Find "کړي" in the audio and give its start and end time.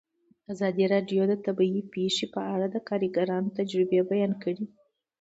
4.43-4.65